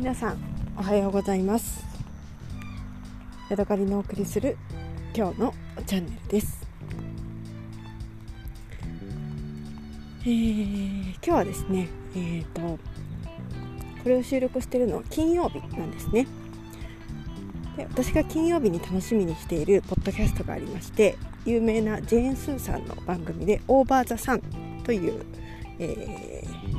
[0.00, 0.38] 皆さん
[0.78, 1.84] おはようございます。
[3.50, 4.56] ヤドカリのお送りする
[5.14, 5.54] 今日の
[5.86, 6.66] チャンネルです、
[10.22, 12.60] えー、今日はですねえーと
[14.02, 16.26] これを収録しているのは金曜日なんですね。
[17.76, 24.40] で私が金曜日に楽しみにしているポッドキャストがありまして有名なジェーン・スーさんの番組で「オーバー・ザ・サン」
[24.82, 25.26] という、
[25.78, 26.69] えー、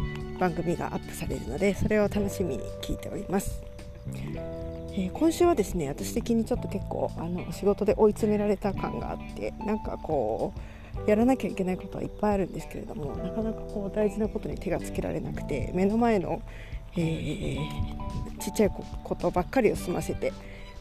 [0.41, 3.61] 番組がアップされるのでそれを楽しみに聞いております、
[4.91, 10.51] えー、今週はですね私的にちょっと結構あの仕事で追い詰められた感があってなんかこ
[11.05, 16.41] うやらなきゃいけないことはいっぱいあるんですけれどもなかなかこう大事なことに手がつけられなくて目の前の、
[16.97, 18.71] えー、ちっちゃい
[19.03, 20.33] ことばっかりを済ませて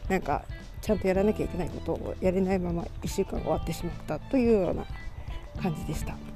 [0.09, 0.43] なんか
[0.81, 4.85] ちゃんとやらなきゃいけないことをやれないまま1週間終わってしまったというような
[5.61, 6.30] 感じでした。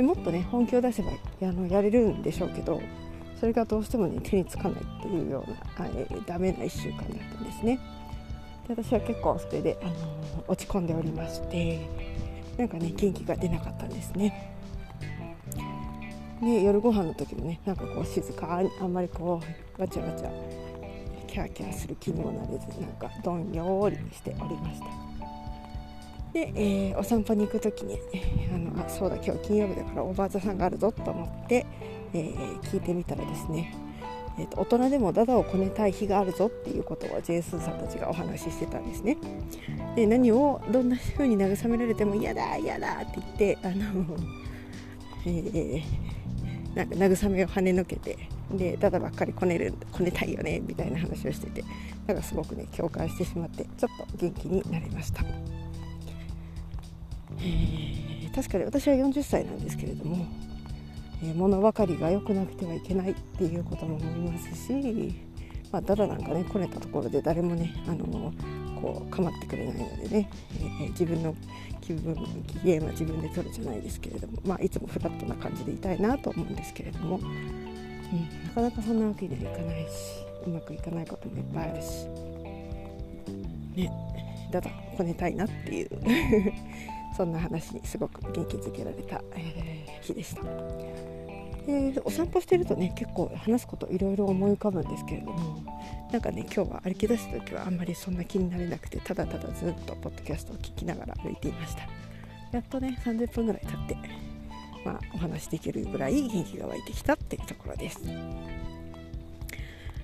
[0.00, 1.10] でもっとね本気を出せば
[1.42, 2.80] あのやれるんでしょうけど
[3.38, 7.78] それがどうしても、ね、手につかないっていうような、え、ダメな1週間だったんですね。
[8.66, 9.96] で私は結構それで、あのー、
[10.48, 11.86] 落ち込んでおりまして
[12.56, 14.54] なんかね元気が出なかったんですね。
[16.40, 19.42] で夜ご飯の時もねなんかこう静かにあんまりこ
[19.78, 20.30] うわちゃわちゃ
[21.26, 25.09] キャーキャーする気にもなれずなんかどんよりしておりました。
[26.32, 27.98] で、えー、お散歩に行く時に
[28.54, 31.66] あのあそうだ今日金曜日だからおばあさんがあるぞと思って、
[32.12, 33.74] えー、聞いてみたらですね、
[34.38, 39.16] えーと、大人でもダダをこねたい日があるぞっていうことをジェイスーさんたちがお話ししてたんですね。
[39.96, 44.16] で何をどんな風に慰められても嫌だ嫌だって言ってあの、
[45.26, 45.82] えー、
[46.76, 48.16] なんか慰めを跳ねのけて
[48.52, 51.64] でダダばっかりこねるこねたいよねみたいな話をしてて
[52.06, 55.24] なんかすごくね共感してしまってちょっと元気になりました、
[57.42, 60.26] えー、確かに私は40歳なんですけれども、
[61.22, 65.14] えー、物分かりが良くなくてはいけないっていうことも思いますし、
[65.72, 68.32] まあ、ダダなんかねこねたところで誰もねあの
[68.80, 70.30] こう構ってくれないのでね、
[70.80, 71.34] えー、自分の
[71.80, 72.14] 気分
[72.46, 77.20] 機嫌は自分で取るじゃないですけれども、まあ、いつもフラットな感じでいたいなと思うんですけれども
[78.12, 79.90] うん、なかなかそんなわけにはいかないし
[80.44, 82.06] うまくいかないこともいっぱいあるし
[83.76, 83.90] ね
[84.50, 85.90] だだこねたいなっていう。
[87.20, 90.42] そんな話にすごく元気づけられた、えー、日でした。
[91.66, 95.62] でお散歩してるとね結構話すこといろいろ思い浮かぶんですけれども
[96.10, 101.82] なんかね今日は歩き出す時はあんまりそんな気になれなくてただただずっとポッドキャストを聞きながら歩いていました
[102.52, 103.96] やっとね30分ぐらい経って
[104.82, 108.00] まあ、お話できるぐらい元気が湧いてきたっていうところです。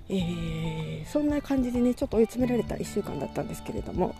[0.09, 4.15] えー、そんな感じでねちょっと追い詰められた1週間だったんですけれども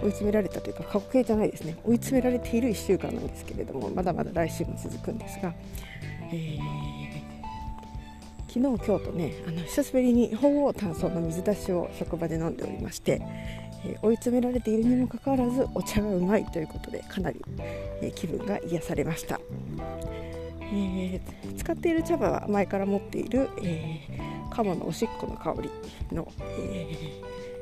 [0.00, 5.52] 追い詰められたというか過去形じゃないですね追い詰められている1週間なんですけれどもまだまだ来週も続くんですが、
[6.32, 7.32] えー、
[8.46, 13.20] 昨日今日とねあの久しぶりに鳳凰炭素の水出しを職場で飲んでおりまして、
[13.84, 17.40] えー、追い詰められているにもかかわらずお茶がうまいということでかなり、
[18.00, 19.40] え気分が癒されました。
[20.74, 21.20] え、
[21.56, 25.70] 使っている茶葉は前から持っている、えー、鴨のおしっこの香り
[26.14, 26.96] の、え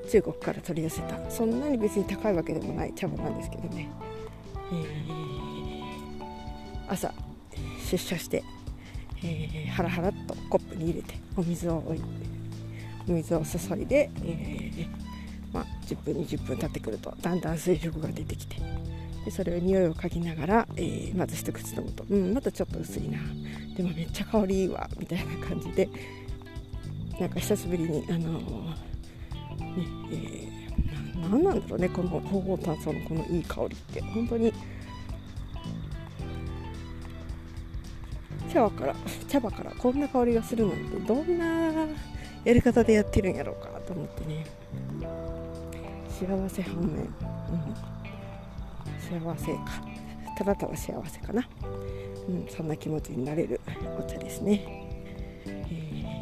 [0.07, 1.31] ー、中国から取り寄せた。
[1.31, 3.89] そんなに別に高いわけでもない茶葉なんですけどね、
[4.73, 5.11] え
[6.89, 7.13] 朝
[7.91, 8.43] 出社して、
[9.23, 12.05] えハラハラっとコップに入れてお水を置いて
[13.09, 14.87] お水を注いで、え
[15.53, 18.57] まあ、10分20分経ってくるとだんだん水力が出てきて
[19.25, 23.19] でそれを匂いを嗅ぎながら、えー、まず一口飲むとうんまたちょっと薄いな。
[23.77, 25.89] でもめっちゃ香りいいわみたいな感じで
[27.21, 28.77] なんか久しぶりにあの、ね
[30.11, 34.01] えー、何なんだろうねこの鳳凰炭素のこのいい香りって。
[34.01, 34.53] 本当に。
[38.53, 38.97] 茶葉から
[39.29, 41.87] 茶葉からこんな香りがするなんてどんな
[42.43, 44.45] やり方でやってるんやろうかと思ってね。
[46.09, 47.11] 幸せ反面、うん。
[48.99, 49.91] 幸せか。
[50.41, 51.47] ただただ幸せかな、
[52.27, 53.61] うん、そんな気持ちになれる
[53.99, 54.89] お茶ですね、
[55.45, 56.20] えー、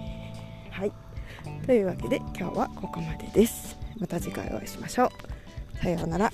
[1.67, 3.77] というわけで今日はここまでです。
[3.99, 5.79] また次回お会いしましょう。
[5.83, 6.33] さようなら。